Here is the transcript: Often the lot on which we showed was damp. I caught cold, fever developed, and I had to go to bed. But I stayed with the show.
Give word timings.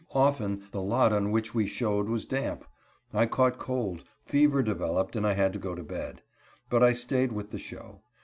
Often 0.15 0.63
the 0.71 0.81
lot 0.81 1.13
on 1.13 1.29
which 1.29 1.53
we 1.53 1.67
showed 1.67 2.09
was 2.09 2.25
damp. 2.25 2.65
I 3.13 3.27
caught 3.27 3.59
cold, 3.59 4.03
fever 4.25 4.63
developed, 4.63 5.15
and 5.15 5.27
I 5.27 5.33
had 5.33 5.53
to 5.53 5.59
go 5.59 5.75
to 5.75 5.83
bed. 5.83 6.23
But 6.71 6.81
I 6.81 6.91
stayed 6.91 7.31
with 7.33 7.51
the 7.51 7.59
show. 7.59 8.01